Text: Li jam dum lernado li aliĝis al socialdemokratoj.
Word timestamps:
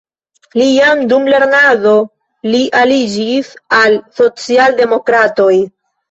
Li 0.59 0.67
jam 0.67 1.01
dum 1.09 1.25
lernado 1.33 1.91
li 2.53 2.61
aliĝis 2.79 3.51
al 3.81 3.93
socialdemokratoj. 4.21 5.51